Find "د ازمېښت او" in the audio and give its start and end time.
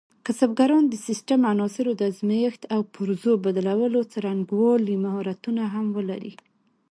1.97-2.81